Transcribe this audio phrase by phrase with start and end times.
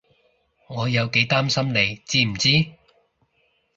[0.67, 2.73] 我有幾擔心你知唔知？